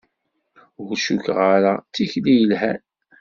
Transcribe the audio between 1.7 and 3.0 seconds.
d tikti yelhan.